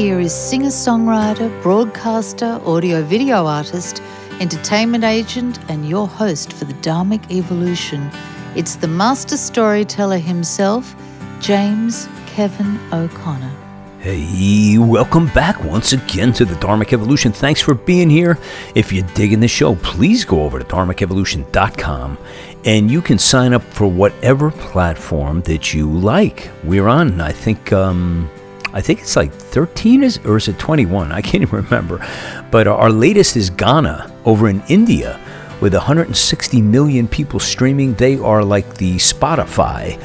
[0.00, 4.00] here is singer songwriter, broadcaster, audio video artist,
[4.40, 8.10] entertainment agent, and your host for the Dharmic Evolution.
[8.56, 10.96] It's the master storyteller himself,
[11.38, 13.52] James Kevin O'Connor.
[13.98, 17.30] Hey, welcome back once again to the Dharmic Evolution.
[17.30, 18.38] Thanks for being here.
[18.74, 22.16] If you're digging the show, please go over to dharmicevolution.com
[22.64, 26.50] and you can sign up for whatever platform that you like.
[26.64, 28.30] We're on, I think, um,
[28.72, 31.12] I think it's like 13 is or is it 21?
[31.12, 32.06] I can't even remember.
[32.50, 35.18] But our latest is Gaana over in India
[35.60, 37.94] with 160 million people streaming.
[37.94, 40.00] They are like the Spotify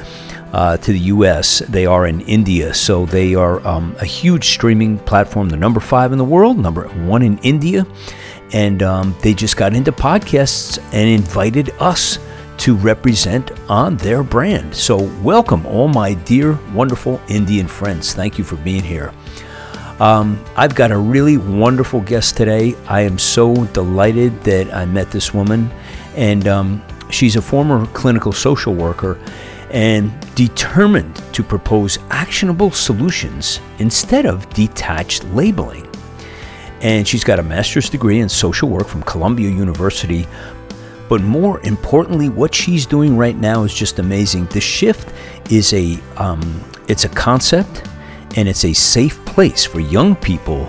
[0.53, 1.59] uh, to the US.
[1.59, 5.49] They are in India, so they are um, a huge streaming platform.
[5.49, 7.85] They're number five in the world, number one in India.
[8.53, 12.19] And um, they just got into podcasts and invited us
[12.57, 14.75] to represent on their brand.
[14.75, 18.13] So, welcome, all my dear, wonderful Indian friends.
[18.13, 19.13] Thank you for being here.
[19.99, 22.75] Um, I've got a really wonderful guest today.
[22.87, 25.71] I am so delighted that I met this woman,
[26.15, 29.19] and um, she's a former clinical social worker
[29.71, 35.87] and determined to propose actionable solutions instead of detached labeling.
[36.81, 40.27] And she's got a master's degree in social work from Columbia University.
[41.07, 44.45] But more importantly, what she's doing right now is just amazing.
[44.47, 45.13] The shift
[45.51, 47.87] is a um, it's a concept,
[48.35, 50.65] and it's a safe place for young people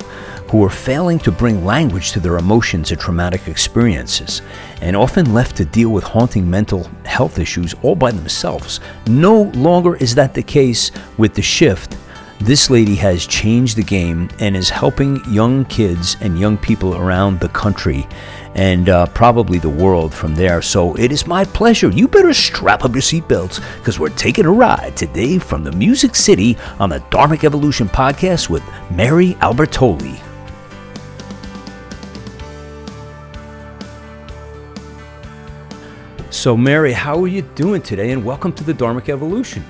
[0.51, 4.43] who are failing to bring language to their emotions and traumatic experiences,
[4.81, 8.81] and often left to deal with haunting mental health issues all by themselves.
[9.09, 11.97] No longer is that the case with the shift.
[12.39, 17.41] This lady has changed the game and is helping young kids and young people around
[17.41, 18.07] the country
[18.57, 20.61] and uh, probably the world from there.
[20.63, 21.91] So it is my pleasure.
[21.91, 26.17] You better strap up your seatbelts because we're taking a ride today from the Music
[26.17, 30.21] City on the Dharmic Evolution podcast with Mary Albertoli.
[36.31, 38.11] So, Mary, how are you doing today?
[38.11, 39.65] And welcome to the Dharmic Evolution.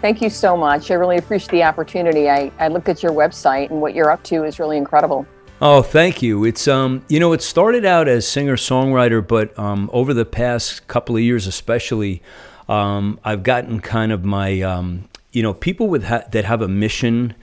[0.00, 0.90] Thank you so much.
[0.90, 2.28] I really appreciate the opportunity.
[2.28, 5.26] I, I looked at your website, and what you're up to is really incredible.
[5.64, 6.44] Oh, thank you.
[6.44, 10.88] It's um, you know, it started out as singer songwriter, but um, over the past
[10.88, 12.20] couple of years, especially,
[12.68, 16.68] um, I've gotten kind of my um, you know, people with ha- that have a
[16.68, 17.36] mission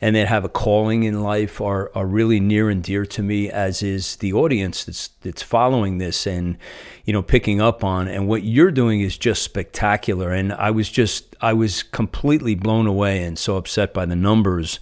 [0.00, 3.50] and that have a calling in life are, are really near and dear to me,
[3.50, 6.56] as is the audience that's that's following this and
[7.04, 8.08] you know picking up on.
[8.08, 10.32] And what you're doing is just spectacular.
[10.32, 14.80] And I was just I was completely blown away and so upset by the numbers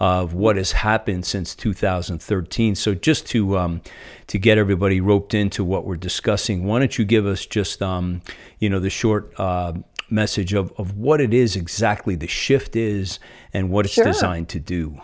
[0.00, 2.74] of what has happened since 2013.
[2.74, 3.82] So just to um,
[4.26, 8.22] to get everybody roped into what we're discussing, why don't you give us just um,
[8.58, 9.74] you know the short uh,
[10.10, 13.18] message of, of what it is exactly the shift is
[13.52, 14.04] and what it's sure.
[14.04, 15.00] designed to do.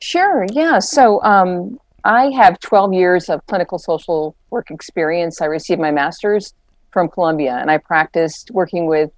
[0.00, 0.78] Sure, yeah.
[0.80, 5.40] So um, I have 12 years of clinical social work experience.
[5.40, 6.54] I received my master's
[6.90, 9.10] from Columbia and I practiced working with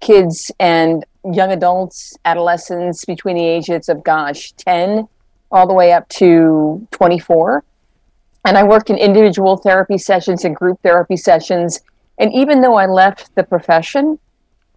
[0.00, 5.08] kids and young adults, adolescents between the ages of, gosh, 10
[5.50, 7.64] all the way up to 24.
[8.44, 11.80] And I worked in individual therapy sessions and group therapy sessions.
[12.18, 14.18] And even though I left the profession,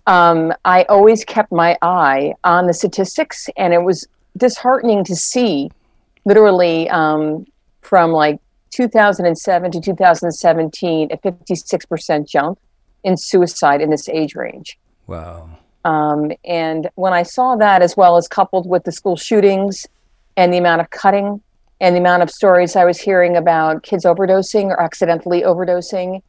[0.08, 5.70] um, I always kept my eye on the statistics, and it was disheartening to see
[6.24, 7.46] literally um,
[7.82, 8.40] from like
[8.72, 12.60] 2007 to 2017 a 56% jump
[13.04, 14.78] in suicide in this age range.
[15.08, 15.50] Wow.
[15.88, 19.88] Um, and when I saw that, as well as coupled with the school shootings
[20.36, 21.42] and the amount of cutting
[21.80, 26.22] and the amount of stories I was hearing about kids overdosing or accidentally overdosing,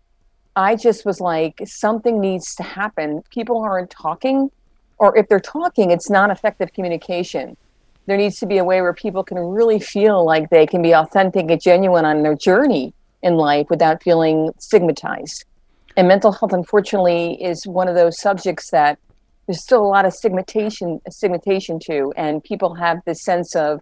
[0.55, 3.25] I just was like, something needs to happen.
[3.31, 4.49] People aren't talking,
[4.99, 7.57] or if they're talking, it's not effective communication.
[8.07, 10.95] There needs to be a way where people can really feel like they can be
[10.95, 15.47] authentic and genuine on their journey in life without feeling stigmatized.
[15.97, 19.01] And mental health, unfortunately, is one of those subjects that
[19.49, 23.81] there's still a lot of stigmatization, stigmatization to, and people have this sense of,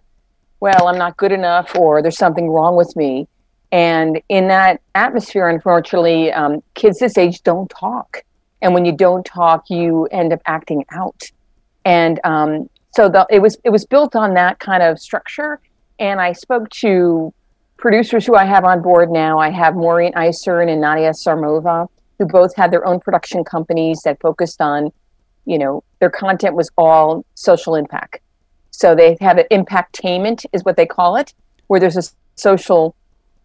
[0.59, 3.27] well, I'm not good enough, or there's something wrong with me
[3.71, 8.23] and in that atmosphere, unfortunately, um, kids this age don't talk.
[8.61, 11.23] And when you don't talk, you end up acting out.
[11.85, 15.59] And um, so the, it was it was built on that kind of structure.
[15.99, 17.33] And I spoke to
[17.77, 19.37] producers who I have on board now.
[19.37, 21.87] I have Maureen Isern and Nadia Sarmova,
[22.17, 24.91] who both had their own production companies that focused on,
[25.47, 28.19] you know, their content was all social impact.
[28.71, 31.33] So they have an impactainment is what they call it,
[31.65, 32.03] where there's a
[32.35, 32.95] social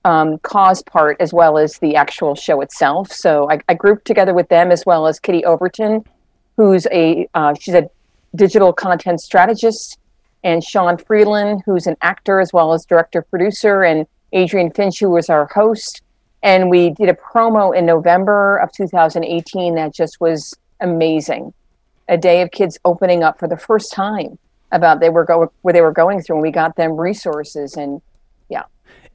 [0.04, 3.12] um, cause part as well as the actual show itself.
[3.12, 6.04] So I, I, grouped together with them as well as Kitty Overton,
[6.56, 7.88] who's a uh, she's a
[8.34, 9.98] digital content strategist
[10.42, 15.10] and Sean Freeland, who's an actor as well as director producer, and Adrian Finch, who
[15.10, 16.02] was our host.
[16.42, 21.54] And we did a promo in November of 2018 that just was amazing.
[22.12, 24.38] A day of kids opening up for the first time
[24.70, 28.02] about they were go where they were going through, and we got them resources and
[28.50, 28.64] yeah.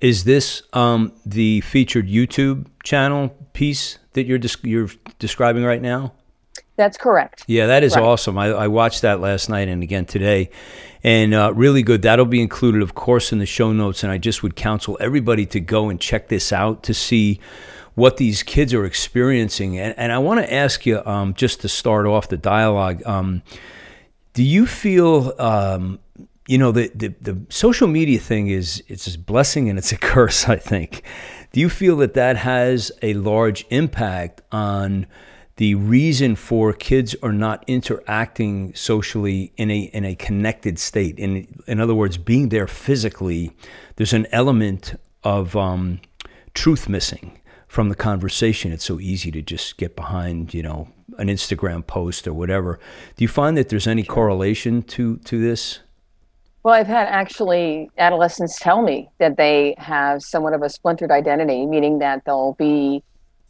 [0.02, 4.90] Is this um, the featured YouTube channel piece that you're you're
[5.20, 6.14] describing right now?
[6.76, 7.44] That's correct.
[7.46, 8.04] Yeah, that is right.
[8.04, 8.36] awesome.
[8.36, 10.50] I, I, watched that last night and again today,
[11.04, 12.02] and uh, really good.
[12.02, 14.04] That'll be included, of course, in the show notes.
[14.04, 17.40] And I just would counsel everybody to go and check this out to see
[17.98, 19.80] what these kids are experiencing.
[19.80, 23.42] And, and I want to ask you, um, just to start off the dialogue, um,
[24.34, 25.34] do you feel?
[25.40, 26.00] Um,
[26.48, 29.98] you know the, the, the social media thing is it's a blessing and it's a
[30.14, 31.04] curse i think
[31.52, 35.08] do you feel that that has a large impact on
[35.58, 41.18] the reason for kids are not interacting socially in a in a connected state.
[41.18, 43.58] In in other words, being there physically,
[43.96, 44.94] there's an element
[45.24, 46.00] of um,
[46.54, 47.37] truth missing
[47.68, 48.72] from the conversation.
[48.72, 52.80] It's so easy to just get behind, you know, an Instagram post or whatever.
[53.16, 55.80] Do you find that there's any correlation to to this?
[56.64, 61.66] Well, I've had actually adolescents tell me that they have somewhat of a splintered identity,
[61.66, 63.04] meaning that they'll be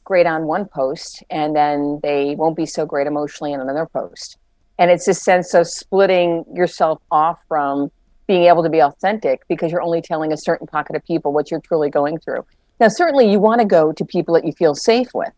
[0.04, 4.38] great on one post and then they won't be so great emotionally on another post.
[4.78, 7.92] And it's a sense of splitting yourself off from
[8.28, 11.50] being able to be authentic because you're only telling a certain pocket of people what
[11.50, 12.46] you're truly going through.
[12.80, 15.34] Now, certainly you want to go to people that you feel safe with,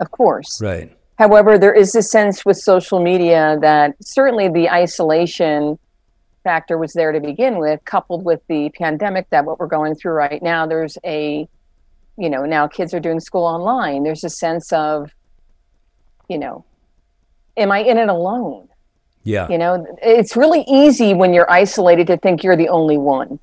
[0.00, 0.60] of course.
[0.60, 0.96] Right.
[1.18, 5.78] However, there is a sense with social media that certainly the isolation
[6.44, 10.12] factor was there to begin with, coupled with the pandemic that what we're going through
[10.12, 11.48] right now, there's a
[12.16, 15.10] you know now kids are doing school online there's a sense of
[16.28, 16.64] you know
[17.56, 18.68] am i in it alone
[19.24, 23.38] yeah you know it's really easy when you're isolated to think you're the only one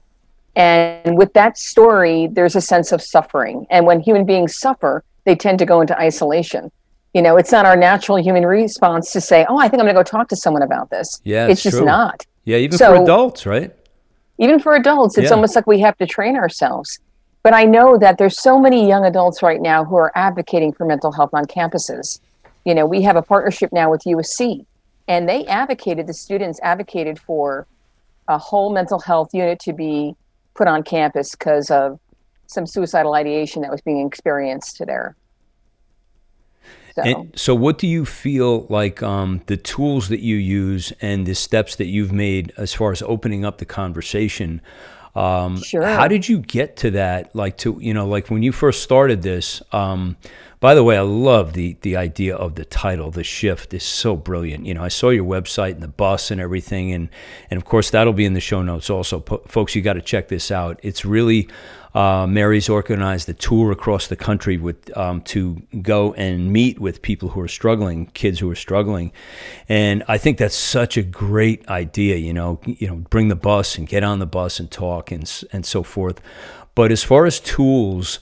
[0.55, 5.35] and with that story there's a sense of suffering and when human beings suffer they
[5.35, 6.71] tend to go into isolation
[7.13, 9.95] you know it's not our natural human response to say oh i think i'm going
[9.95, 11.85] to go talk to someone about this yeah it's just true.
[11.85, 13.75] not yeah even so, for adults right
[14.37, 15.35] even for adults it's yeah.
[15.35, 16.99] almost like we have to train ourselves
[17.43, 20.85] but I know that there's so many young adults right now who are advocating for
[20.85, 22.21] mental health on campuses.
[22.63, 24.65] You know, we have a partnership now with USC,
[25.09, 27.67] and they advocated, the students advocated for
[28.29, 30.15] a whole mental health unit to be
[30.55, 31.99] put on campus because of
[32.47, 35.15] some suicidal ideation that was being experienced there.
[36.95, 37.01] So.
[37.01, 41.33] And so, what do you feel like um, the tools that you use and the
[41.33, 44.61] steps that you've made as far as opening up the conversation
[45.15, 45.83] um, sure.
[45.83, 47.35] How did you get to that?
[47.35, 49.61] Like to you know, like when you first started this.
[49.71, 50.17] Um,
[50.59, 53.11] by the way, I love the the idea of the title.
[53.11, 54.65] The shift is so brilliant.
[54.65, 57.09] You know, I saw your website and the bus and everything, and
[57.51, 59.19] and of course that'll be in the show notes also.
[59.19, 60.79] folks, you got to check this out.
[60.81, 61.49] It's really
[61.93, 67.01] uh, Mary's organized a tour across the country with um, to go and meet with
[67.01, 69.11] people who are struggling, kids who are struggling,
[69.69, 72.15] and I think that's such a great idea.
[72.15, 75.31] You know, you know, bring the bus and get on the bus and talk and
[75.51, 76.19] and so forth.
[76.75, 78.19] But as far as tools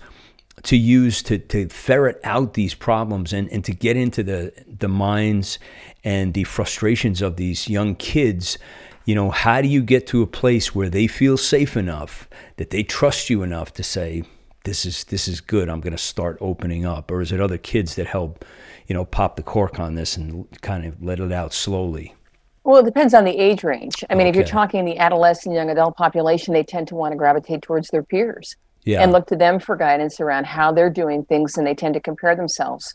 [0.63, 4.87] to use to, to ferret out these problems and, and to get into the the
[4.87, 5.59] minds
[6.03, 8.57] and the frustrations of these young kids
[9.05, 12.69] you know, how do you get to a place where they feel safe enough that
[12.69, 14.23] they trust you enough to say,
[14.63, 15.69] this is this is good.
[15.69, 18.45] I'm going to start opening up, or is it other kids that help,
[18.87, 22.15] you know, pop the cork on this and kind of let it out slowly?
[22.63, 24.03] Well, it depends on the age range.
[24.09, 24.29] I mean, okay.
[24.29, 27.87] if you're talking the adolescent, young adult population, they tend to want to gravitate towards
[27.89, 29.01] their peers yeah.
[29.01, 31.99] and look to them for guidance around how they're doing things, and they tend to
[31.99, 32.93] compare themselves.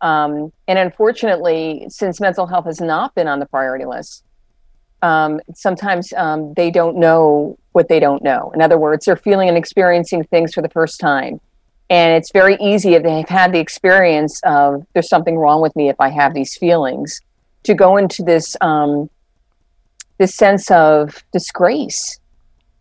[0.00, 4.22] Um, and unfortunately, since mental health has not been on the priority list,
[5.02, 8.50] um, sometimes um, they don't know what they don't know.
[8.54, 11.40] In other words, they're feeling and experiencing things for the first time.
[11.90, 15.88] And it's very easy if they've had the experience of there's something wrong with me
[15.88, 17.20] if I have these feelings
[17.64, 19.08] to go into this um,
[20.18, 22.18] this sense of disgrace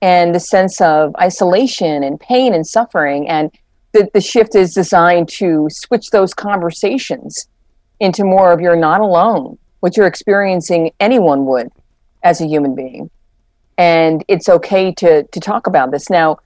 [0.02, 3.30] and the sense of isolation and pain and suffering.
[3.30, 3.52] And
[3.94, 7.48] the, the shift is designed to switch those conversations
[8.00, 9.58] into more of you're not alone.
[9.80, 11.70] What you're experiencing, anyone would
[12.28, 13.10] as a human being.
[13.78, 16.10] And it's okay to to talk about this.
[16.10, 16.40] Now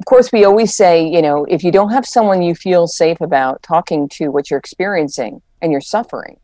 [0.00, 3.20] of course we always say you know if you don't have someone you feel safe
[3.20, 6.36] about talking to what you're experiencing and you're suffering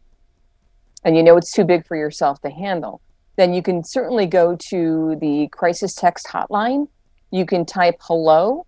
[1.04, 3.00] and you know it's too big for yourself to handle
[3.40, 6.88] then you can certainly go to the crisis text hotline.
[7.30, 8.66] You can type hello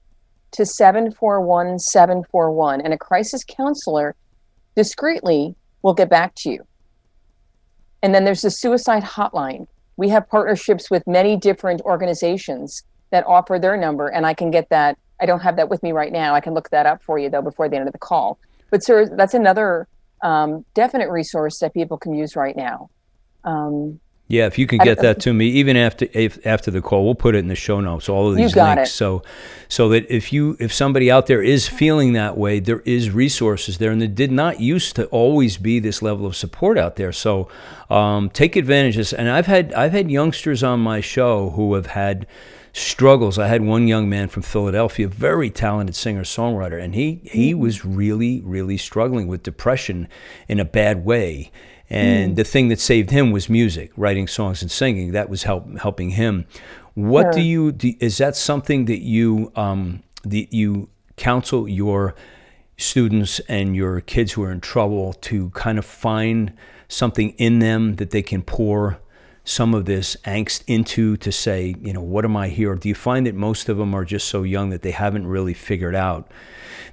[0.52, 4.14] to 741 741 and a crisis counselor
[4.74, 6.66] discreetly will get back to you.
[8.02, 13.58] And then there's the suicide hotline we have partnerships with many different organizations that offer
[13.58, 14.98] their number, and I can get that.
[15.20, 16.34] I don't have that with me right now.
[16.34, 18.38] I can look that up for you though before the end of the call.
[18.70, 19.86] But sir, that's another
[20.22, 22.90] um, definite resource that people can use right now.
[23.44, 24.00] Um,
[24.32, 27.14] yeah, if you can get that to me, even after if, after the call, we'll
[27.14, 28.08] put it in the show notes.
[28.08, 28.92] All of these links, it.
[28.94, 29.22] so
[29.68, 33.76] so that if you if somebody out there is feeling that way, there is resources
[33.76, 37.12] there, and there did not used to always be this level of support out there.
[37.12, 37.50] So
[37.90, 39.12] um, take advantage of this.
[39.12, 42.26] And I've had I've had youngsters on my show who have had
[42.72, 43.38] struggles.
[43.38, 47.58] I had one young man from Philadelphia, very talented singer songwriter, and he he mm.
[47.58, 50.08] was really really struggling with depression
[50.48, 51.52] in a bad way
[51.92, 52.36] and mm.
[52.36, 55.12] the thing that saved him was music, writing songs and singing.
[55.12, 56.46] That was help, helping him.
[56.94, 57.32] What sure.
[57.32, 62.14] do you do, is that something that you um, that you counsel your
[62.78, 66.54] students and your kids who are in trouble to kind of find
[66.88, 68.98] something in them that they can pour
[69.44, 72.74] some of this angst into to say, you know, what am I here?
[72.74, 75.54] Do you find that most of them are just so young that they haven't really
[75.54, 76.30] figured out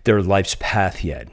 [0.04, 1.30] their life's path yet?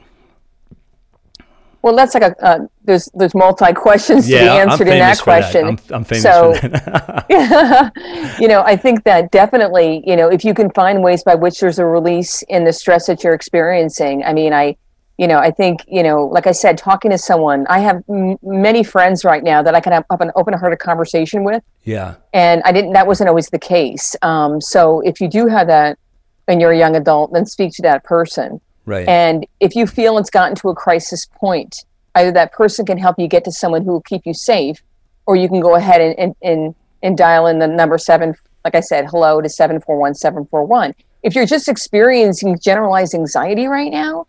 [1.81, 5.19] Well, that's like a uh, there's there's multi questions yeah, to be answered in that
[5.19, 5.65] question.
[5.65, 5.83] That.
[5.89, 8.37] I'm, I'm, famous so, for that.
[8.39, 11.59] you know, I think that definitely, you know, if you can find ways by which
[11.59, 14.23] there's a release in the stress that you're experiencing.
[14.23, 14.75] I mean, I,
[15.17, 18.37] you know, I think, you know, like I said, talking to someone, I have m-
[18.41, 21.63] many friends right now that I can have, have an open-hearted conversation with.
[21.83, 22.15] Yeah.
[22.33, 22.93] And I didn't.
[22.93, 24.15] That wasn't always the case.
[24.21, 25.99] Um, so if you do have that,
[26.47, 29.07] and you're a young adult, then speak to that person Right.
[29.07, 31.83] And if you feel it's gotten to a crisis point,
[32.15, 34.81] either that person can help you get to someone who will keep you safe,
[35.25, 38.75] or you can go ahead and, and, and, and dial in the number seven, like
[38.75, 40.95] I said, hello to 741 741.
[41.21, 44.25] If you're just experiencing generalized anxiety right now,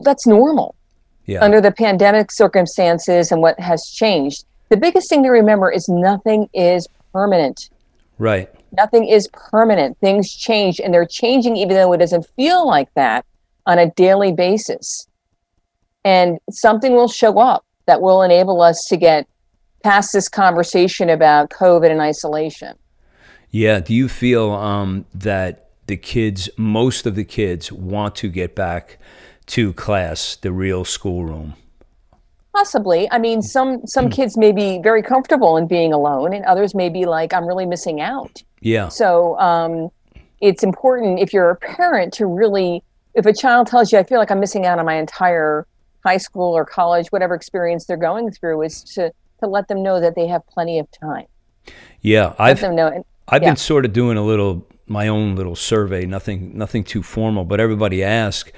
[0.00, 0.74] that's normal
[1.24, 1.42] yeah.
[1.42, 4.44] under the pandemic circumstances and what has changed.
[4.68, 7.70] The biggest thing to remember is nothing is permanent.
[8.18, 8.50] Right.
[8.72, 9.98] Nothing is permanent.
[10.00, 13.24] Things change and they're changing even though it doesn't feel like that
[13.68, 15.06] on a daily basis.
[16.04, 19.28] And something will show up that will enable us to get
[19.84, 22.76] past this conversation about COVID and isolation.
[23.50, 23.80] Yeah.
[23.80, 28.98] Do you feel um, that the kids, most of the kids, want to get back
[29.46, 31.54] to class, the real schoolroom?
[32.54, 33.08] Possibly.
[33.10, 34.10] I mean, some some hmm.
[34.10, 37.66] kids may be very comfortable in being alone, and others may be like, "I'm really
[37.66, 38.88] missing out." Yeah.
[38.88, 39.90] So um,
[40.40, 42.82] it's important if you're a parent to really
[43.18, 45.66] if a child tells you, I feel like I'm missing out on my entire
[46.04, 50.00] high school or college, whatever experience they're going through, is to, to let them know
[50.00, 51.26] that they have plenty of time.
[52.00, 53.04] Yeah, let I've, them know.
[53.26, 53.50] I've yeah.
[53.50, 57.58] been sort of doing a little, my own little survey, nothing, nothing too formal, but
[57.58, 58.52] everybody asks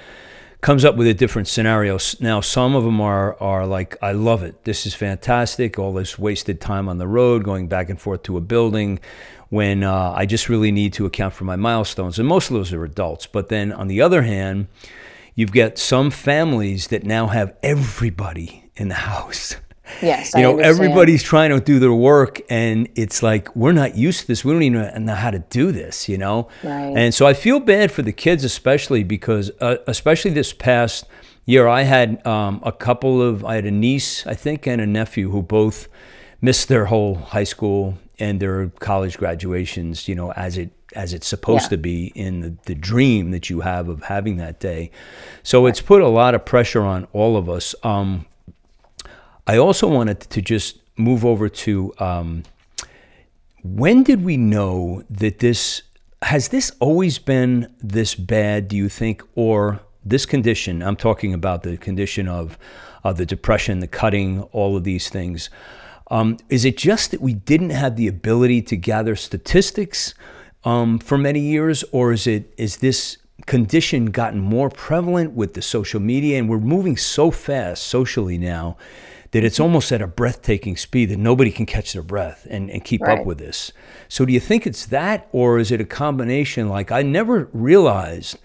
[0.61, 1.97] comes up with a different scenario.
[2.19, 4.63] Now, some of them are are like, I love it.
[4.63, 5.79] This is fantastic.
[5.79, 8.99] All this wasted time on the road, going back and forth to a building,
[9.51, 12.17] when uh, I just really need to account for my milestones.
[12.17, 13.27] And most of those are adults.
[13.27, 14.67] But then on the other hand,
[15.35, 19.57] you've got some families that now have everybody in the house.
[20.01, 24.21] Yes, you know, everybody's trying to do their work, and it's like we're not used
[24.21, 24.45] to this.
[24.45, 26.47] We don't even know how to do this, you know.
[26.63, 26.93] Right.
[26.95, 31.07] And so I feel bad for the kids, especially because, uh, especially this past
[31.45, 34.87] year, I had um, a couple of, I had a niece, I think, and a
[34.87, 35.89] nephew who both
[36.39, 41.27] missed their whole high school and their college graduations, you know, as it as it's
[41.27, 41.69] supposed yeah.
[41.69, 44.91] to be in the, the dream that you have of having that day.
[45.41, 47.73] So it's put a lot of pressure on all of us.
[47.81, 48.25] Um,
[49.47, 52.43] I also wanted to just move over to um,
[53.63, 55.83] when did we know that this
[56.21, 58.67] has this always been this bad?
[58.67, 60.83] Do you think, or this condition?
[60.83, 62.57] I'm talking about the condition of
[63.03, 65.49] uh, the depression, the cutting, all of these things.
[66.11, 70.13] Um, is it just that we didn't have the ability to gather statistics
[70.65, 75.61] um, for many years, or is it is this condition gotten more prevalent with the
[75.61, 78.77] social media, and we're moving so fast socially now
[79.31, 82.83] that it's almost at a breathtaking speed that nobody can catch their breath and, and
[82.83, 83.19] keep right.
[83.19, 83.71] up with this.
[84.09, 86.67] So, do you think it's that, or is it a combination?
[86.67, 88.37] Like, I never realized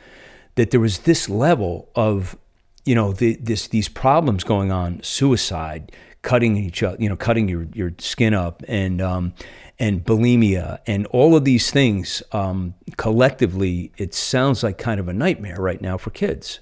[0.55, 2.39] that there was this level of,
[2.85, 5.91] you know, the, this these problems going on, suicide,
[6.27, 9.33] cutting each other, you know, cutting your, your skin up and, um,
[9.79, 15.13] and bulimia and all of these things um, collectively, it sounds like kind of a
[15.13, 16.59] nightmare right now for kids.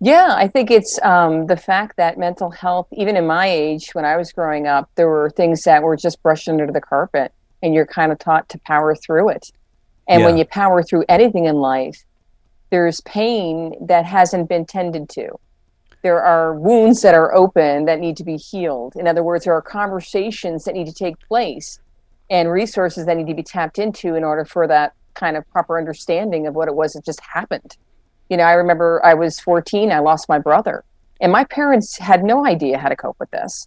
[0.00, 4.04] Yeah, I think it's um, the fact that mental health, even in my age, when
[4.04, 7.32] I was growing up, there were things that were just brushed under the carpet,
[7.62, 9.50] and you're kind of taught to power through it.
[10.08, 10.26] And yeah.
[10.26, 12.04] when you power through anything in life,
[12.70, 15.38] there's pain that hasn't been tended to.
[16.02, 18.94] There are wounds that are open that need to be healed.
[18.96, 21.80] In other words, there are conversations that need to take place
[22.30, 25.78] and resources that need to be tapped into in order for that kind of proper
[25.78, 27.76] understanding of what it was that just happened.
[28.28, 30.84] You know, I remember I was 14, I lost my brother,
[31.20, 33.66] and my parents had no idea how to cope with this.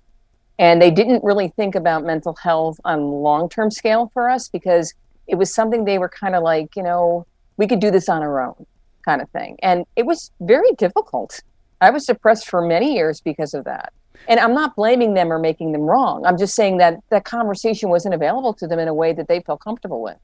[0.59, 4.93] And they didn't really think about mental health on long term scale for us because
[5.27, 7.25] it was something they were kind of like, you know,
[7.57, 8.65] we could do this on our own
[9.03, 9.57] kind of thing.
[9.63, 11.41] And it was very difficult.
[11.81, 13.91] I was depressed for many years because of that.
[14.27, 16.25] And I'm not blaming them or making them wrong.
[16.25, 19.41] I'm just saying that that conversation wasn't available to them in a way that they
[19.41, 20.17] felt comfortable with.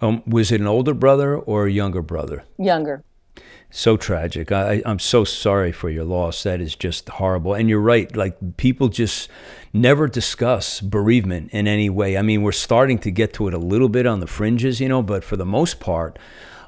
[0.00, 2.42] Um, was it an older brother or a younger brother?
[2.58, 3.04] Younger.
[3.70, 4.50] So tragic.
[4.50, 6.42] I, I'm so sorry for your loss.
[6.42, 7.54] That is just horrible.
[7.54, 8.14] And you're right.
[8.16, 9.28] Like people just
[9.72, 12.16] never discuss bereavement in any way.
[12.16, 14.88] I mean, we're starting to get to it a little bit on the fringes, you
[14.88, 16.18] know, but for the most part,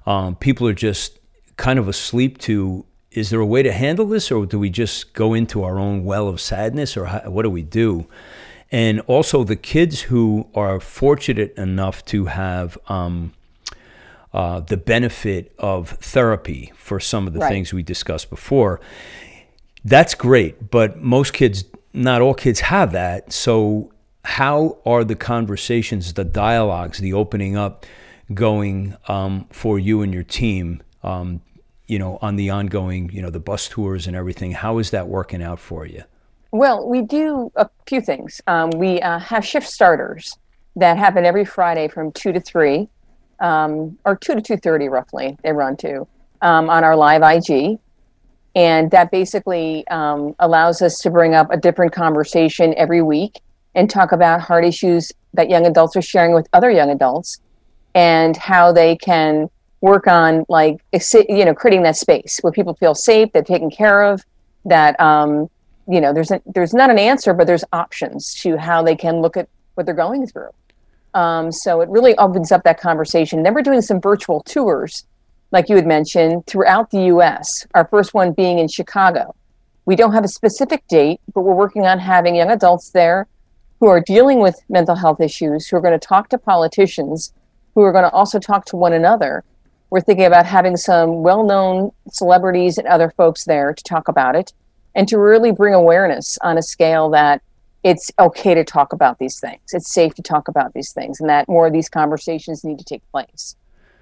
[0.07, 1.19] um, people are just
[1.57, 5.13] kind of asleep to is there a way to handle this or do we just
[5.13, 8.07] go into our own well of sadness or how, what do we do
[8.71, 13.33] and also the kids who are fortunate enough to have um,
[14.33, 17.51] uh, the benefit of therapy for some of the right.
[17.51, 18.81] things we discussed before
[19.85, 23.93] that's great but most kids not all kids have that so
[24.25, 27.85] how are the conversations the dialogues the opening up
[28.33, 31.41] going um, for you and your team um,
[31.93, 34.53] you know, on the ongoing, you know, the bus tours and everything.
[34.53, 36.05] How is that working out for you?
[36.51, 38.41] Well, we do a few things.
[38.47, 40.39] Um, we uh, have shift starters
[40.77, 42.89] that happen every Friday from two to three,
[43.41, 45.37] um, or two to two thirty roughly.
[45.45, 46.07] They run to
[46.41, 47.79] um, on our live IG,
[48.55, 53.41] and that basically um, allows us to bring up a different conversation every week
[53.75, 57.39] and talk about hard issues that young adults are sharing with other young adults,
[57.95, 59.51] and how they can
[59.83, 60.81] work on like
[61.29, 64.25] you know creating that space where people feel safe they're taken care of
[64.65, 65.51] that um,
[65.89, 69.21] you know there's a, there's not an answer but there's options to how they can
[69.21, 70.51] look at what they're going through.
[71.15, 73.43] Um, so it really opens up that conversation.
[73.43, 75.05] Then we're doing some virtual tours
[75.51, 79.35] like you had mentioned throughout the us our first one being in chicago.
[79.85, 83.27] We don't have a specific date but we're working on having young adults there
[83.81, 87.35] who are dealing with mental health issues who are going to talk to politicians
[87.75, 89.43] who are going to also talk to one another
[89.93, 94.35] we're thinking about having some well known celebrities and other folks there to talk about
[94.35, 94.51] it
[94.95, 97.43] and to really bring awareness on a scale that
[97.83, 99.61] it's okay to talk about these things.
[99.75, 102.87] It's safe to talk about these things and that more of these conversations need to
[102.87, 103.55] take place.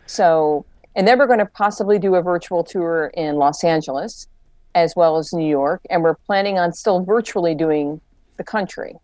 [0.07, 4.29] So, and then we're going to possibly do a virtual tour in Los Angeles
[4.76, 5.81] as well as New York.
[5.90, 8.00] And we're planning on still virtually doing
[8.37, 8.94] the country.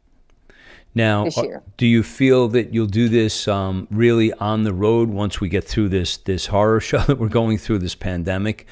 [0.97, 5.43] Now, uh, do you feel that you'll do this um, really on the road once
[5.43, 8.67] we get through this this horror show that we're going through this pandemic,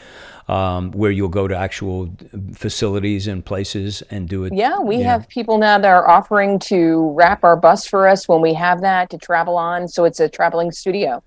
[0.49, 2.17] um, where you'll go to actual
[2.55, 4.55] facilities and places and do it?
[4.55, 8.41] Yeah, we have people now that are offering to wrap our bus for us when
[8.41, 9.87] we have that to travel on.
[9.87, 11.23] So it's a traveling studio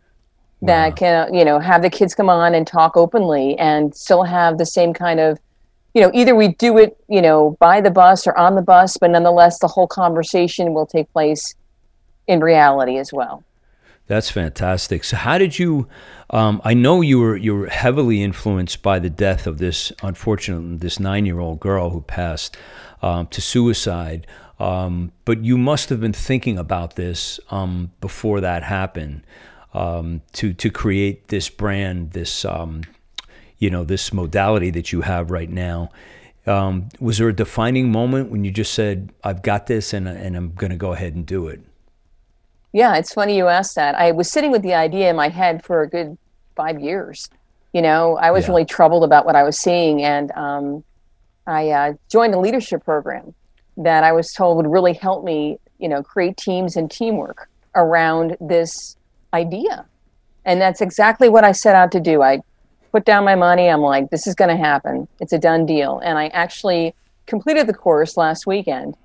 [0.64, 0.96] that wow.
[0.96, 4.66] can you know have the kids come on and talk openly and still have the
[4.66, 5.38] same kind of
[5.98, 8.98] you know, either we do it, you know, by the bus or on the bus,
[8.98, 11.56] but nonetheless, the whole conversation will take place
[12.28, 13.44] in reality as well.
[14.06, 15.04] That's fantastic.
[15.04, 15.88] So, how did you?
[16.30, 20.82] Um, I know you were you were heavily influenced by the death of this unfortunate
[20.82, 22.56] this nine year old girl who passed
[23.02, 24.28] um, to suicide.
[24.60, 29.24] Um, but you must have been thinking about this um, before that happened
[29.74, 32.84] um, to to create this brand, this um,
[33.60, 35.90] you know this modality that you have right now.
[36.46, 40.36] Um, was there a defining moment when you just said, "I've got this, and and
[40.36, 41.62] I'm going to go ahead and do it"?
[42.74, 43.96] Yeah, it's funny you asked that.
[43.96, 46.18] I was sitting with the idea in my head for a good
[46.56, 47.30] five years.
[47.74, 48.52] You know, I was yeah.
[48.52, 50.84] really troubled about what I was seeing, and um,
[51.46, 53.34] I uh, joined a leadership program
[53.78, 58.36] that I was told would really help me, you know, create teams and teamwork around
[58.42, 58.98] this
[59.34, 59.86] idea.
[60.46, 62.24] And that's exactly what I set out to do.
[62.24, 62.42] I
[62.92, 63.68] put down my money.
[63.68, 65.08] I'm like, this is going to happen.
[65.20, 66.00] It's a done deal.
[66.00, 66.94] And I actually
[67.26, 68.96] completed the course last weekend.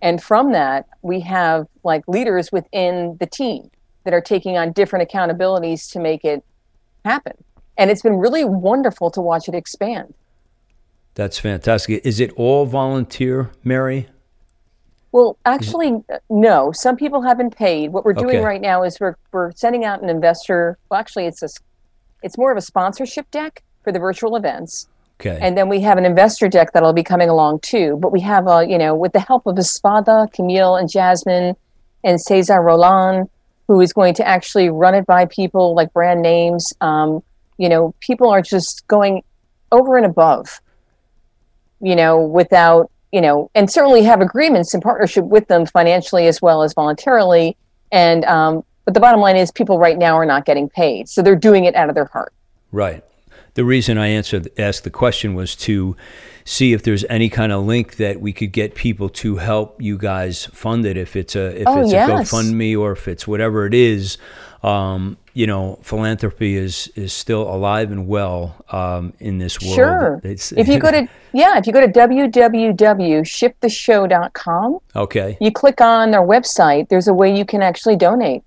[0.00, 3.70] And from that, we have like leaders within the team
[4.04, 6.44] that are taking on different accountabilities to make it
[7.04, 7.34] happen.
[7.76, 10.14] And it's been really wonderful to watch it expand.
[11.14, 12.04] That's fantastic.
[12.06, 14.08] Is it all volunteer, Mary?
[15.10, 16.70] Well, actually, no.
[16.72, 17.92] Some people have been paid.
[17.92, 18.44] What we're doing okay.
[18.44, 20.78] right now is we're, we're sending out an investor.
[20.90, 21.48] Well, actually, it's a
[22.22, 24.88] it's more of a sponsorship deck for the virtual events.
[25.20, 25.38] Okay.
[25.40, 27.98] And then we have an investor deck that'll be coming along too.
[28.00, 31.56] But we have a, you know, with the help of Espada, Camille, and Jasmine,
[32.04, 33.28] and Cesar Roland,
[33.66, 36.72] who is going to actually run it by people like brand names.
[36.80, 37.22] Um,
[37.56, 39.22] you know, people are just going
[39.72, 40.60] over and above
[41.80, 46.42] you know, without, you know, and certainly have agreements in partnership with them financially as
[46.42, 47.56] well as voluntarily.
[47.92, 51.10] And, um, but the bottom line is people right now are not getting paid.
[51.10, 52.32] So they're doing it out of their heart.
[52.72, 53.04] Right.
[53.52, 55.94] The reason I answered, asked the question was to
[56.46, 59.98] see if there's any kind of link that we could get people to help you
[59.98, 60.96] guys fund it.
[60.96, 62.08] If it's a, if Oh, it's yes.
[62.08, 64.16] a GoFundMe or if it's whatever it is,
[64.62, 69.74] um, you know, philanthropy is is still alive and well um, in this world.
[69.74, 70.18] Sure.
[70.24, 76.10] It's, If you go to, yeah, if you go to www.shiptheshow.com, okay, you click on
[76.10, 78.42] their website, there's a way you can actually donate.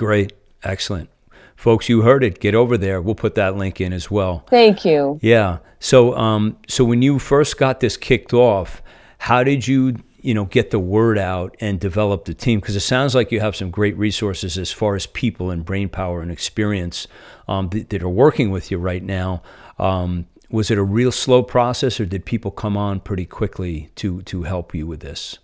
[0.00, 0.32] Great,
[0.62, 1.10] excellent,
[1.56, 2.40] folks, you heard it.
[2.40, 3.02] Get over there.
[3.02, 4.46] We'll put that link in as well.
[4.48, 5.18] Thank you.
[5.20, 5.58] Yeah.
[5.78, 8.82] So, um, so when you first got this kicked off,
[9.18, 12.60] how did you, you know, get the word out and develop the team?
[12.60, 15.90] Because it sounds like you have some great resources as far as people and brain
[15.90, 17.06] power and experience
[17.46, 19.42] um, that, that are working with you right now.
[19.78, 24.22] Um, was it a real slow process, or did people come on pretty quickly to
[24.22, 25.38] to help you with this?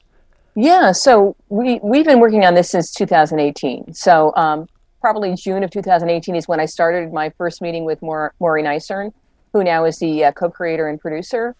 [0.58, 3.92] Yeah, so we we've been working on this since 2018.
[3.92, 4.66] So um,
[5.02, 9.12] probably June of 2018 is when I started my first meeting with Maur- Maureen Isern,
[9.52, 11.54] who now is the uh, co-creator and producer.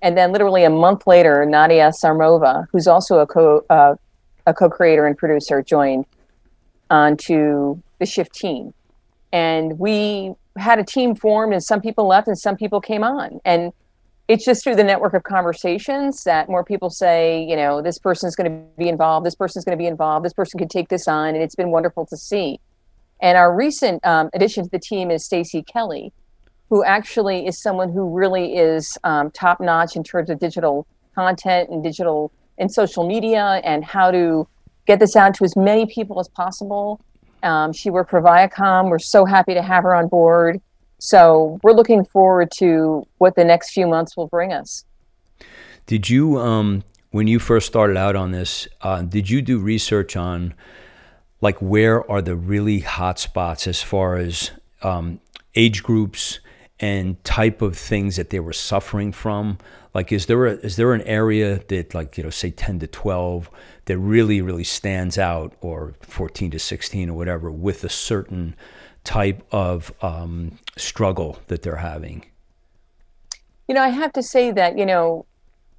[0.00, 3.96] And then literally a month later, Nadia Sarmova, who's also a co uh,
[4.46, 6.06] a co-creator and producer, joined
[6.88, 8.72] onto the Shift team.
[9.32, 13.40] And we had a team formed, and some people left, and some people came on.
[13.44, 13.72] And
[14.30, 18.36] it's just through the network of conversations that more people say, you know, this person's
[18.36, 21.08] going to be involved, this person's going to be involved, this person could take this
[21.08, 22.60] on, and it's been wonderful to see.
[23.20, 26.12] And our recent um, addition to the team is Stacy Kelly,
[26.68, 31.68] who actually is someone who really is um, top notch in terms of digital content
[31.68, 34.46] and digital and social media and how to
[34.86, 37.00] get this out to as many people as possible.
[37.42, 38.90] Um, she worked for Viacom.
[38.90, 40.60] We're so happy to have her on board.
[41.00, 44.84] So we're looking forward to what the next few months will bring us.
[45.86, 50.14] Did you, um, when you first started out on this, uh, did you do research
[50.14, 50.54] on
[51.40, 54.50] like where are the really hot spots as far as
[54.82, 55.20] um,
[55.54, 56.38] age groups
[56.78, 59.56] and type of things that they were suffering from?
[59.94, 62.86] Like, is there a, is there an area that like you know say ten to
[62.86, 63.50] twelve
[63.86, 68.54] that really really stands out, or fourteen to sixteen or whatever, with a certain
[69.02, 72.24] type of um, struggle that they're having?
[73.68, 75.26] You know, I have to say that, you know,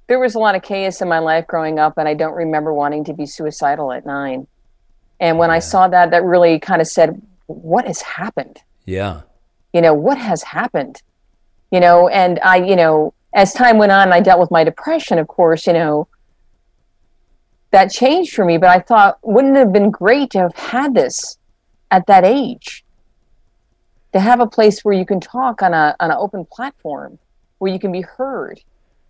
[0.06, 2.72] there was a lot of chaos in my life growing up, and I don't remember
[2.72, 4.46] wanting to be suicidal at nine.
[5.20, 8.60] And when I saw that, that really kind of said, what has happened?
[8.84, 9.22] Yeah,
[9.72, 11.02] you know what has happened
[11.70, 15.18] you know and i you know as time went on i dealt with my depression
[15.18, 16.06] of course you know
[17.70, 20.94] that changed for me but i thought wouldn't it have been great to have had
[20.94, 21.38] this
[21.90, 22.84] at that age
[24.12, 27.18] to have a place where you can talk on a on an open platform
[27.58, 28.60] where you can be heard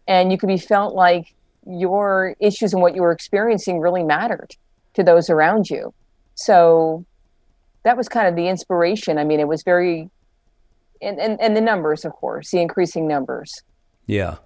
[0.06, 1.34] and you can be felt like
[1.66, 4.56] your issues and what you were experiencing really mattered
[4.94, 5.92] to those around you
[6.34, 7.04] so
[7.84, 10.10] that was kind of the inspiration i mean it was very
[11.02, 13.62] and, and, and the numbers, of course, the increasing numbers.
[14.06, 14.36] Yeah.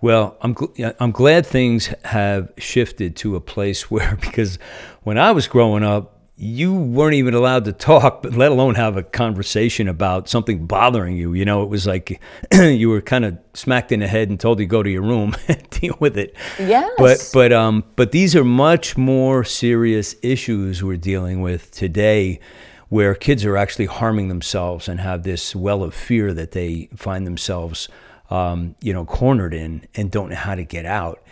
[0.00, 4.58] Well, I'm gl- I'm glad things have shifted to a place where because
[5.02, 8.96] when I was growing up, you weren't even allowed to talk, but let alone have
[8.96, 11.32] a conversation about something bothering you.
[11.32, 12.20] You know, it was like
[12.52, 15.36] you were kind of smacked in the head and told to go to your room
[15.48, 16.34] and deal with it.
[16.58, 16.90] Yes.
[16.98, 22.40] But but um but these are much more serious issues we're dealing with today
[22.88, 27.26] where kids are actually harming themselves and have this well of fear that they find
[27.26, 27.88] themselves
[28.30, 31.22] um, you know cornered in and don't know how to get out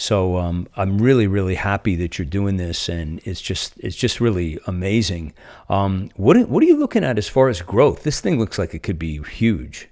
[0.00, 4.20] so um, I'm really really happy that you're doing this and it's just it's just
[4.20, 5.34] really amazing.
[5.68, 8.02] Um, what what are you looking at as far as growth?
[8.02, 9.88] This thing looks like it could be huge.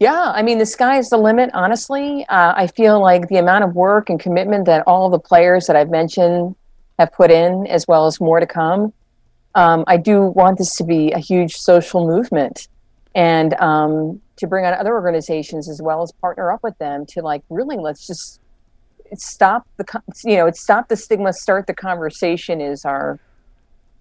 [0.00, 2.26] Yeah, I mean, the sky is the limit, honestly.
[2.28, 5.76] Uh, I feel like the amount of work and commitment that all the players that
[5.76, 6.56] I've mentioned
[6.98, 8.92] have put in, as well as more to come,
[9.54, 12.66] um, I do want this to be a huge social movement
[13.14, 17.22] and um, to bring on other organizations as well as partner up with them to
[17.22, 18.40] like really let's just
[19.14, 23.18] stop the you know it's stop the stigma start the conversation is our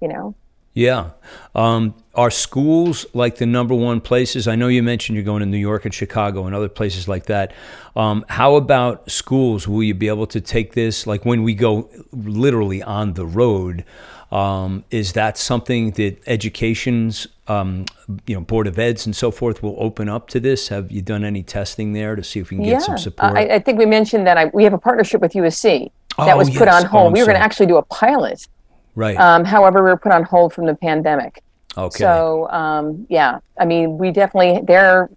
[0.02, 0.36] you know
[0.76, 1.12] Yeah.
[1.54, 4.48] Um, are schools like the number one places?
[4.48, 7.28] I know you mentioned you're going to New York and Chicago and other places like
[7.28, 7.54] that.
[7.96, 9.68] Um, how about schools?
[9.68, 11.06] Will you be able to take this?
[11.06, 13.86] Like when we go literally on the road,
[14.32, 17.86] um, is that something that education's, um,
[18.28, 20.70] you know, Board of Eds and so forth will open up to this?
[20.70, 23.34] Have you done any testing there to see if we can get some support?
[23.36, 26.38] I, I think we mentioned that I, we have a partnership with USC that Oh,
[26.38, 26.76] was put yes.
[26.84, 27.08] on Oh, hold.
[27.08, 28.48] I'm we were going to actually do a pilot.
[28.96, 29.18] right.
[29.18, 31.42] Um, however, we were put on hold from the pandemic.
[31.78, 31.98] okay.
[31.98, 35.10] So um, yeah, I mean, we definitely they're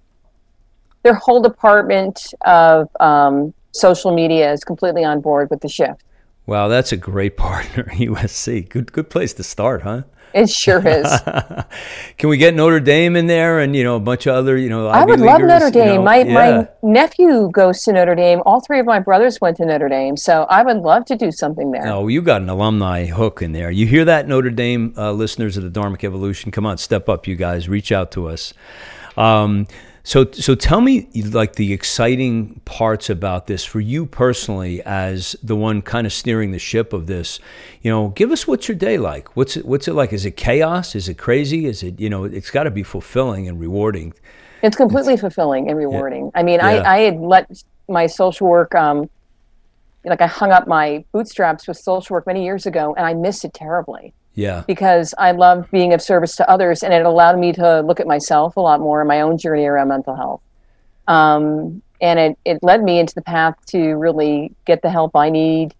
[1.05, 6.03] their whole department of um, social media is completely on board with the shift.
[6.47, 8.69] Wow, that's a great partner, USC.
[8.69, 10.03] Good, good place to start, huh?
[10.35, 11.09] It sure is.
[12.19, 14.69] Can we get Notre Dame in there and you know a bunch of other you
[14.69, 14.89] know?
[14.89, 15.89] I would love Notre Dame.
[15.89, 16.35] You know, my yeah.
[16.35, 18.43] my nephew goes to Notre Dame.
[18.45, 21.31] All three of my brothers went to Notre Dame, so I would love to do
[21.33, 21.87] something there.
[21.87, 23.71] Oh, you got an alumni hook in there.
[23.71, 26.51] You hear that, Notre Dame uh, listeners of the Dharmic Evolution?
[26.51, 27.69] Come on, step up, you guys.
[27.69, 28.53] Reach out to us.
[29.17, 29.67] Um,
[30.07, 35.57] so, so tell me like the exciting parts about this for you personally, as the
[35.57, 37.41] one kind of steering the ship of this.
[37.83, 39.37] You know, give us what's your day like.
[39.37, 40.13] What's it, what's it like?
[40.13, 40.95] Is it chaos?
[40.95, 41.67] Is it crazy?
[41.67, 42.23] Is it you know?
[42.23, 44.15] It's got to be fulfilling and rewarding.
[44.63, 46.27] It's completely it's, fulfilling and rewarding.
[46.27, 46.31] Yeah.
[46.37, 46.69] I mean, yeah.
[46.69, 47.51] I I had let
[47.89, 49.11] my social work um,
[50.05, 53.45] like I hung up my bootstraps with social work many years ago, and I miss
[53.45, 54.15] it terribly.
[54.37, 54.65] Yeah.
[54.67, 58.07] Because I love being of service to others and it allowed me to look at
[58.07, 60.43] myself a lot more in my own journey around mental health.
[61.09, 65.31] Um, and it, it led me into the path to really get the help I
[65.31, 65.75] need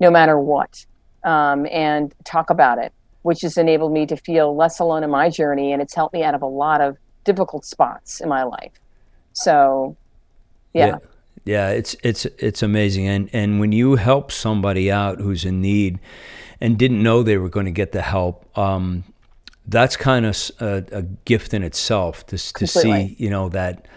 [0.00, 0.84] no matter what
[1.22, 5.30] um, and talk about it, which has enabled me to feel less alone in my
[5.30, 5.72] journey.
[5.72, 8.72] And it's helped me out of a lot of difficult spots in my life.
[9.32, 9.96] So,
[10.74, 10.86] yeah.
[10.86, 10.98] yeah.
[11.44, 15.98] Yeah, it's it's it's amazing, and and when you help somebody out who's in need,
[16.62, 18.56] and didn't know they were going to get the help.
[18.56, 19.02] Um,
[19.66, 23.88] that's kind of a, a, gift in itself to, to see, you know, that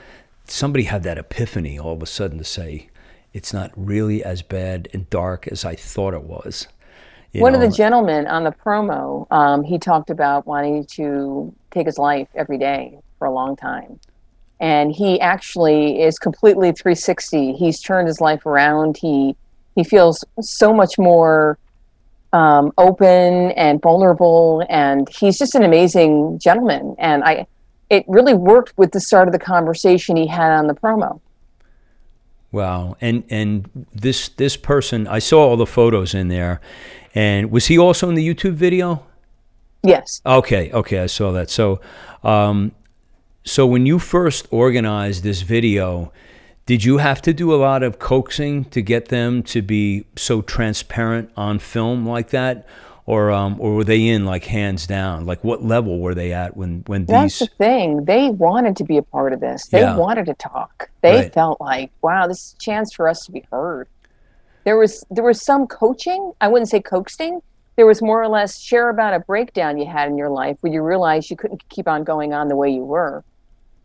[0.46, 2.90] somebody had that epiphany all of a sudden to say,
[3.34, 6.68] it's not really as bad and dark as I thought it was.
[7.34, 7.62] You One know?
[7.62, 12.30] of the gentlemen on the promo, um, he talked about wanting to take his life
[12.34, 14.00] every day for a long time.
[14.60, 17.54] And he actually is completely 360.
[17.54, 18.98] He's turned his life around.
[18.98, 19.36] He
[19.76, 21.60] he feels so much more
[22.34, 26.96] um, open and vulnerable, and he's just an amazing gentleman.
[26.98, 27.48] And I,
[27.90, 31.20] it really worked with the start of the conversation he had on the promo.
[32.52, 36.62] Wow, and and this this person, I saw all the photos in there,
[37.14, 39.06] and was he also in the YouTube video?
[39.84, 40.22] Yes.
[40.26, 41.50] Okay, okay, I saw that.
[41.50, 41.80] So,
[42.24, 42.72] um,
[43.44, 46.12] so when you first organized this video,
[46.66, 50.42] did you have to do a lot of coaxing to get them to be so
[50.42, 52.66] transparent on film like that?
[53.08, 55.28] Or, um, or were they in like hands down?
[55.28, 57.50] Like what level were they at when, when That's these?
[57.50, 58.06] the thing.
[58.06, 59.68] They wanted to be a part of this.
[59.68, 59.96] They yeah.
[59.96, 60.90] wanted to talk.
[61.02, 61.34] They right.
[61.34, 63.88] felt like, wow, this is a chance for us to be heard.
[64.64, 66.34] There was there was some coaching.
[66.42, 67.42] I wouldn't say coaxing.
[67.76, 70.74] There was more or less share about a breakdown you had in your life where
[70.74, 73.24] you realized you couldn't keep on going on the way you were,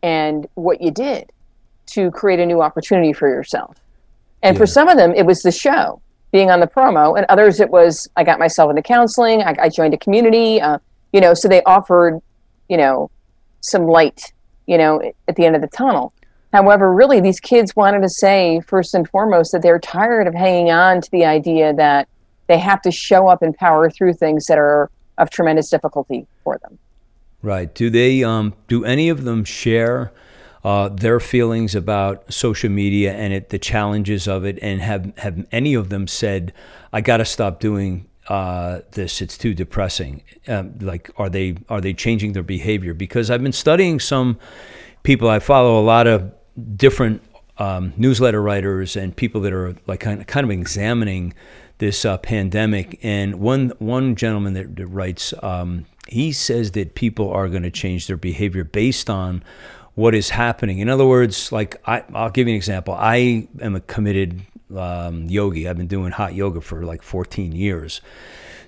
[0.03, 1.31] and what you did
[1.91, 3.77] to create a new opportunity for yourself.
[4.43, 4.59] And yeah.
[4.59, 6.01] for some of them, it was the show,
[6.33, 9.69] being on the promo, and others, it was I got myself into counseling, I, I
[9.69, 10.79] joined a community, uh,
[11.13, 12.21] you know, so they offered,
[12.69, 13.11] you know,
[13.61, 14.33] some light,
[14.67, 16.13] you know, at the end of the tunnel.
[16.53, 20.71] However, really, these kids wanted to say, first and foremost, that they're tired of hanging
[20.71, 22.09] on to the idea that
[22.49, 26.59] they have to show up and power through things that are of tremendous difficulty for
[26.59, 26.79] them.
[27.43, 27.73] Right.
[27.73, 30.13] Do they, um, do any of them share?
[30.65, 35.47] Uh, their feelings about social media and it, the challenges of it, and have have
[35.53, 36.53] any of them said,
[36.93, 39.23] "I got to stop doing uh, this.
[39.23, 42.95] It's too depressing." Um, like, are they are they changing their behavior?
[42.95, 44.39] Because I've been studying some
[45.03, 45.29] people.
[45.29, 46.33] I follow a lot of
[46.77, 47.23] different
[47.59, 51.35] um, newsletter writers and people that are like kind of, kind of examining
[51.79, 52.99] this uh, pandemic.
[53.03, 57.71] And one one gentleman that, that writes, um, he says that people are going to
[57.71, 59.43] change their behavior based on
[59.95, 60.79] what is happening.
[60.79, 62.95] In other words, like I, will give you an example.
[62.95, 64.41] I am a committed
[64.77, 65.69] um, yogi.
[65.69, 68.01] I've been doing hot yoga for like 14 years.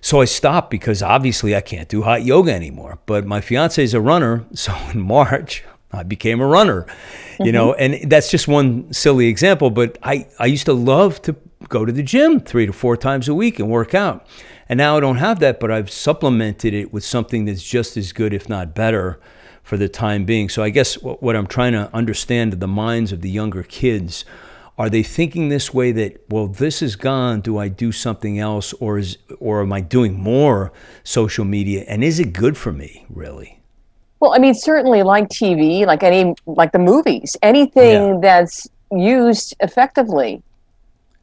[0.01, 2.99] So I stopped because obviously I can't do hot yoga anymore.
[3.07, 6.83] But my fiance is a runner, so in March I became a runner.
[6.83, 7.45] Mm-hmm.
[7.45, 9.71] You know, and that's just one silly example.
[9.71, 11.37] But I I used to love to
[11.69, 14.27] go to the gym three to four times a week and work out.
[14.69, 18.13] And now I don't have that, but I've supplemented it with something that's just as
[18.13, 19.21] good, if not better
[19.63, 20.49] for the time being.
[20.49, 24.25] So I guess what, what I'm trying to understand the minds of the younger kids
[24.79, 28.73] are they thinking this way that well this is gone do i do something else
[28.75, 30.73] or is or am i doing more
[31.05, 33.61] social media and is it good for me really
[34.21, 38.19] well i mean certainly like tv like any like the movies anything yeah.
[38.21, 40.43] that's used effectively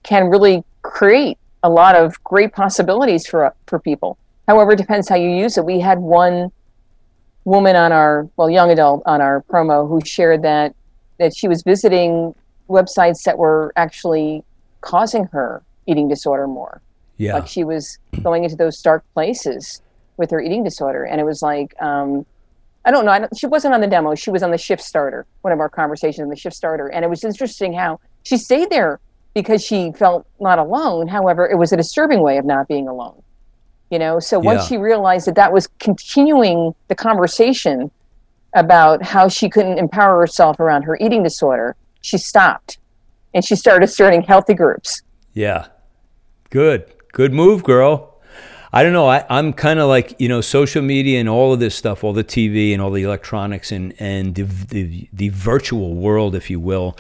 [0.04, 5.16] can really create a lot of great possibilities for for people however it depends how
[5.16, 6.52] you use it we had one
[7.46, 10.76] woman on our well young adult on our promo who shared that
[11.18, 12.34] that she was visiting
[12.70, 14.44] websites that were actually
[14.82, 16.82] causing her eating disorder more.
[17.18, 17.34] Yeah.
[17.34, 19.82] Like she was going into those dark places
[20.18, 21.04] with her eating disorder.
[21.04, 22.26] And it was like, um,
[22.86, 23.12] I don't know.
[23.12, 24.16] I don't, she wasn't on the demo.
[24.16, 26.88] She was on the shift starter, one of our conversations on the shift starter.
[26.88, 29.00] And it was interesting how she stayed there
[29.34, 31.08] because she felt not alone.
[31.08, 33.22] However, it was a disturbing way of not being alone.
[33.90, 34.68] You know, so once Yeah.
[34.68, 37.90] she realized that that was continuing the conversation
[38.54, 42.78] about how she couldn't empower herself around her eating disorder, she stopped
[43.34, 45.02] and she started starting healthy groups.
[45.34, 45.68] Yeah.
[46.50, 46.86] Good.
[47.14, 48.16] Good move, girl.
[48.72, 49.08] I don't know.
[49.08, 52.14] I, I'm kind of like, you know, social media and all of this stuff, all
[52.14, 56.60] the TV and all the electronics and, and the, the, the virtual world, if you
[56.60, 56.96] will.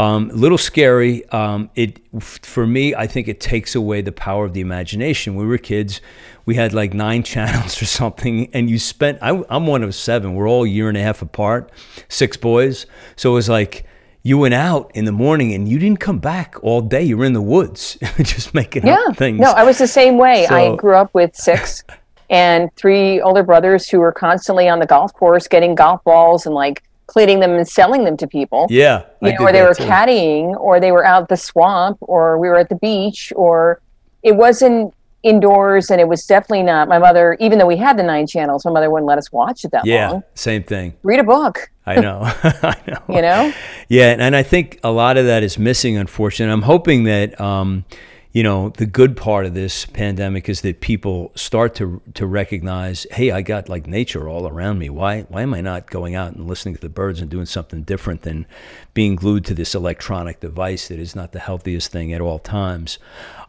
[0.00, 1.28] Um, a little scary.
[1.28, 5.34] Um, it for me, I think it takes away the power of the imagination.
[5.34, 6.00] When we were kids,
[6.46, 9.18] we had like nine channels or something, and you spent.
[9.20, 10.34] I, I'm one of seven.
[10.34, 11.70] We're all a year and a half apart,
[12.08, 12.86] six boys.
[13.16, 13.84] So it was like
[14.22, 17.02] you went out in the morning and you didn't come back all day.
[17.02, 18.98] You were in the woods, just making Yeah.
[19.08, 19.40] up things.
[19.40, 20.46] No, I was the same way.
[20.46, 21.84] I grew up with six
[22.30, 26.54] and three older brothers who were constantly on the golf course getting golf balls and
[26.54, 28.66] like cleaning them and selling them to people.
[28.70, 29.84] yeah, You know, or they were too.
[29.84, 33.80] caddying, or they were out the swamp, or we were at the beach, or
[34.22, 36.88] it wasn't indoors, and it was definitely not.
[36.88, 39.64] My mother, even though we had the nine channels, my mother wouldn't let us watch
[39.64, 40.22] it that Yeah, long.
[40.34, 40.94] same thing.
[41.02, 42.20] Read a book, I know.
[42.72, 43.02] I know.
[43.16, 43.52] you know.
[43.88, 46.52] Yeah, and, and I think a lot of that is missing, unfortunately.
[46.52, 47.84] I'm hoping that, um,
[48.32, 53.04] you know, the good part of this pandemic is that people start to to recognize,
[53.10, 54.88] hey, I got like nature all around me.
[54.88, 57.82] Why why am I not going out and listening to the birds and doing something
[57.82, 58.46] different than
[58.94, 63.00] being glued to this electronic device that is not the healthiest thing at all times?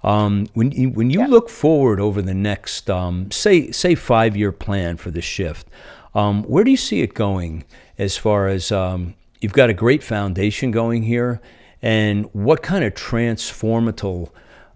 [0.03, 4.51] Um, when you, when you look forward over the next, um, say say five year
[4.51, 5.67] plan for the shift,
[6.15, 7.65] um, where do you see it going
[7.99, 11.39] as far as um, you've got a great foundation going here,
[11.83, 14.31] and what kind of transformative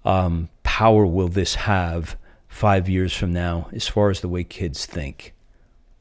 [0.05, 4.85] um, power will this have five years from now, as far as the way kids
[4.85, 5.33] think?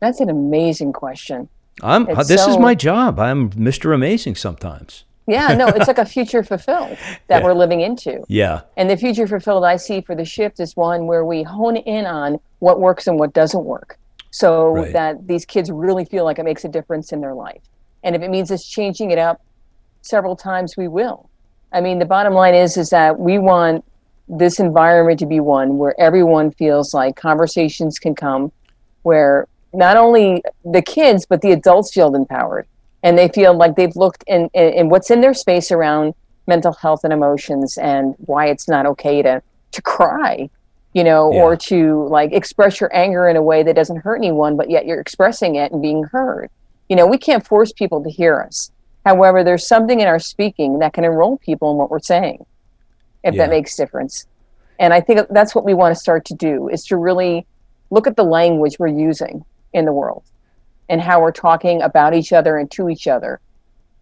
[0.01, 1.49] That's an amazing question.
[1.83, 3.19] I'm, It's this is my job.
[3.19, 3.95] I'm Mr.
[3.95, 5.05] Amazing sometimes.
[5.27, 8.23] Yeah, no, it's like a future fulfilled that we're living into.
[8.29, 11.77] Yeah, And the future fulfilled I see for the shift is one where we hone
[11.77, 13.99] in on what works and what doesn't work.
[14.31, 14.93] So Right.
[14.93, 17.63] that these kids really feel like it makes a difference in their life.
[18.03, 19.41] And if it means us changing it up
[20.03, 21.31] several times, we will.
[21.73, 23.85] I mean, the bottom line is is that we want
[24.29, 28.51] this environment to be one where everyone feels like conversations can come
[29.03, 32.67] where not only the kids but the adults feel empowered
[33.03, 36.15] and they feel like they've looked in, in, in what's in their space around
[36.47, 40.49] mental health and emotions and why it's not okay to to cry
[40.95, 41.43] you know Yeah.
[41.43, 44.87] or to like express your anger in a way that doesn't hurt anyone but yet
[44.87, 46.51] you're expressing it and being heard.
[46.89, 48.71] You know we can't force people to hear us.
[49.05, 52.47] However there's something in our speaking that can enroll people in what we're saying
[53.25, 53.43] if Yeah.
[53.43, 54.27] that makes difference
[54.79, 57.47] and i think that's what we want to start to do is to really
[57.91, 60.23] look at the language we're using in the world
[60.89, 63.41] and how we're talking about each other and to each other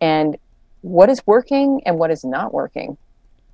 [0.01, 0.37] and
[0.83, 2.97] what is working and what is not working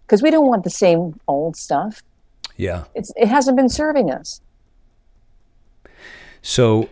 [0.06, 2.02] because we don't want the same old stuff
[2.56, 2.84] yeah.
[2.94, 4.40] it's, it hasn't been serving us
[6.42, 6.88] So,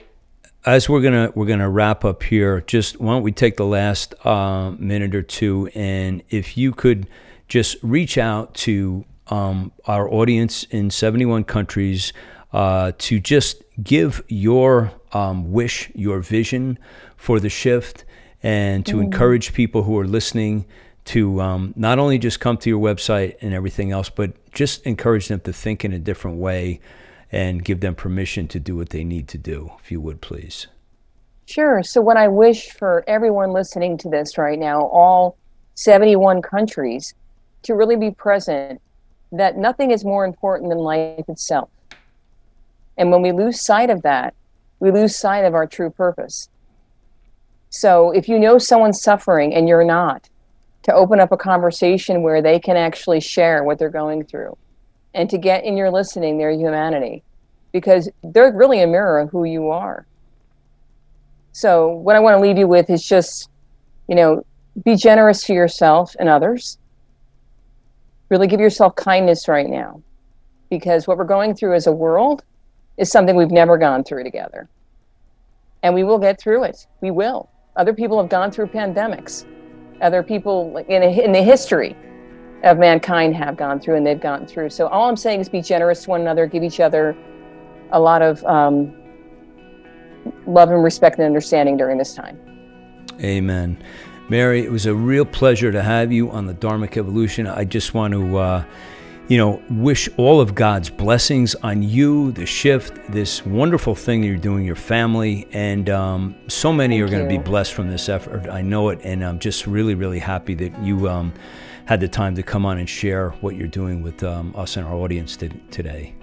[0.64, 4.14] as we're gonna we're gonna wrap up here, just why don't we take the last
[4.26, 7.06] uh, minute or two, and if you could
[7.48, 12.12] just reach out to um, our audience in 71 countries
[12.52, 16.78] uh, to just give your um, wish, your vision
[17.16, 18.04] for the shift,
[18.42, 20.64] and to encourage people who are listening
[21.06, 25.28] to um, not only just come to your website and everything else, but just encourage
[25.28, 26.80] them to think in a different way
[27.32, 30.66] and give them permission to do what they need to do, if you would please.
[31.46, 31.82] Sure.
[31.82, 35.36] So, what I wish for everyone listening to this right now, all
[35.74, 37.14] 71 countries,
[37.66, 38.80] to really be present
[39.32, 41.68] that nothing is more important than life itself.
[42.96, 44.34] And when we lose sight of that,
[44.80, 46.48] we lose sight of our true purpose.
[47.70, 50.28] So, if you know someone's suffering and you're not,
[50.84, 54.56] to open up a conversation where they can actually share what they're going through
[55.14, 57.24] and to get in your listening their humanity
[57.72, 60.06] because they're really a mirror of who you are.
[61.52, 63.48] So, what I want to leave you with is just,
[64.08, 64.44] you know,
[64.84, 66.78] be generous to yourself and others.
[68.28, 70.02] Really give yourself kindness right now
[70.70, 72.42] because what we're going through as a world
[72.96, 74.68] is something we've never gone through together.
[75.82, 76.86] And we will get through it.
[77.00, 77.48] We will.
[77.76, 79.46] Other people have gone through pandemics.
[80.00, 81.96] Other people in, a, in the history
[82.64, 84.70] of mankind have gone through and they've gotten through.
[84.70, 87.16] So, all I'm saying is be generous to one another, give each other
[87.92, 88.94] a lot of um,
[90.46, 92.38] love and respect and understanding during this time.
[93.20, 93.82] Amen.
[94.28, 97.46] Mary, it was a real pleasure to have you on the Dharmic Evolution.
[97.46, 98.64] I just want to uh,
[99.28, 104.36] you know, wish all of God's blessings on you, the shift, this wonderful thing you're
[104.36, 108.08] doing, your family, and um, so many Thank are going to be blessed from this
[108.08, 108.48] effort.
[108.48, 111.34] I know it, and I'm just really, really happy that you um,
[111.86, 114.86] had the time to come on and share what you're doing with um, us and
[114.86, 116.14] our audience t- today.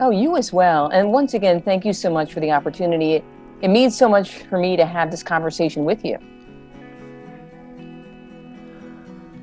[0.00, 0.88] Oh, you as well.
[0.88, 3.14] And once again, thank you so much for the opportunity.
[3.14, 3.24] It,
[3.60, 6.18] it means so much for me to have this conversation with you.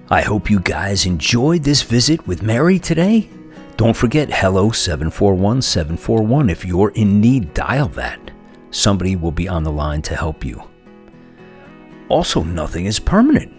[0.10, 3.28] I hope you guys enjoyed this visit with Mary today.
[3.76, 6.52] Don't forget Hello 741 741.
[6.52, 8.20] If you're in need, dial that.
[8.70, 10.62] Somebody will be on the line to help you.
[12.08, 13.52] Also, nothing is permanent.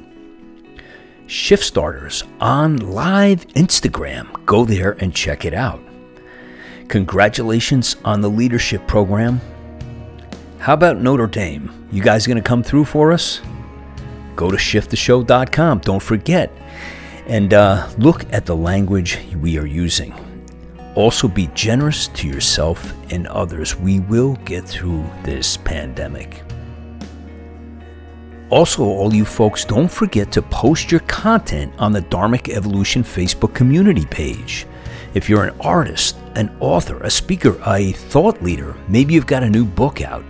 [1.27, 4.47] Shift Starters on live Instagram.
[4.47, 5.83] Go there and check it out.
[6.87, 9.41] Congratulations on the leadership program.
[10.59, 11.89] How about Notre Dame?
[11.91, 13.41] You guys going to come through for us?
[14.37, 15.81] Go to shifttheshow.com.
[15.81, 16.53] Don't forget.
[17.27, 20.15] And uh, look at the language we are using.
[20.95, 23.77] Also, be generous to yourself and others.
[23.77, 26.43] We will get through this pandemic.
[28.49, 33.53] Also, all you folks, don't forget to post your content on the Dharmic Evolution Facebook
[33.55, 34.67] community page.
[35.15, 39.51] If you're an artist, an author, a speaker, a thought leader, maybe you've got a
[39.51, 40.25] new book out,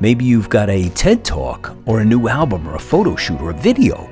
[0.00, 3.50] maybe you've got a TED Talk, or a new album, or a photo shoot, or
[3.50, 4.08] a video,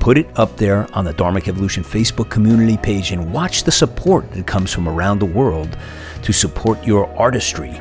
[0.00, 4.30] put it up there on the Dharmic Evolution Facebook community page and watch the support
[4.32, 5.76] that comes from around the world
[6.22, 7.80] to support your artistry.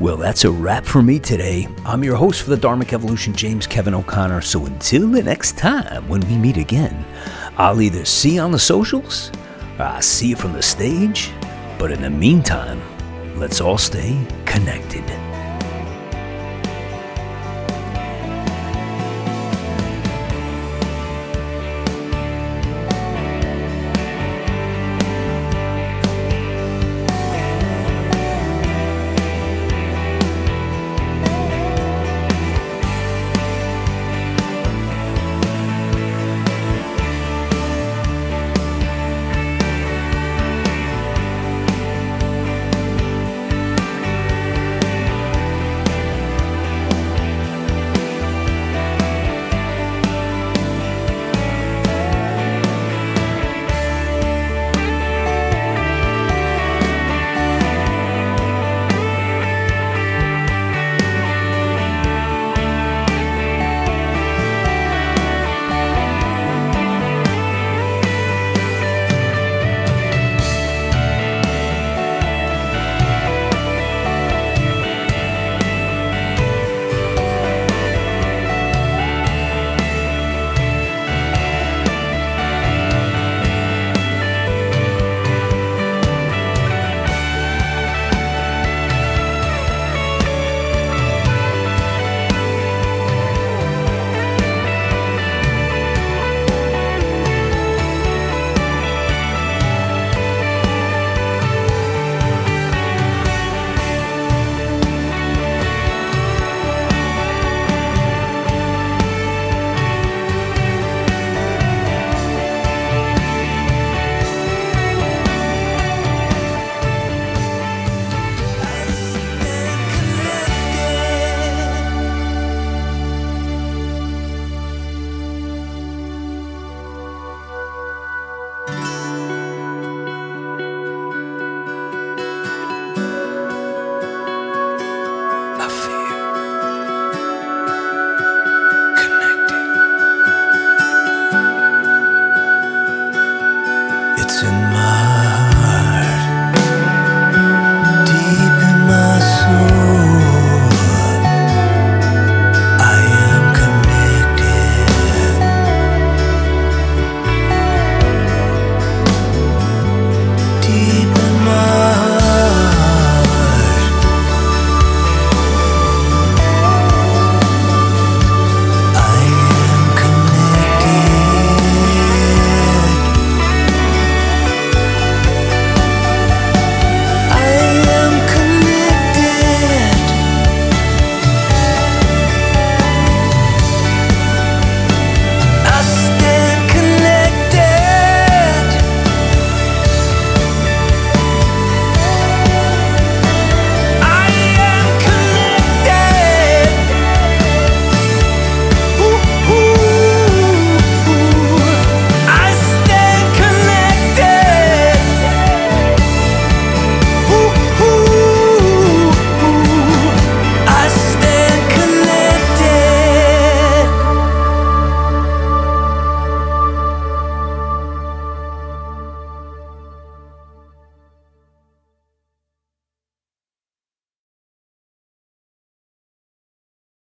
[0.00, 1.68] Well, that's a wrap for me today.
[1.84, 4.40] I'm your host for the Dharmic Evolution, James Kevin O'Connor.
[4.40, 7.04] So until the next time when we meet again,
[7.58, 9.30] I'll either see you on the socials
[9.78, 11.30] or I'll see you from the stage.
[11.78, 12.80] But in the meantime,
[13.40, 15.19] let's all stay connected.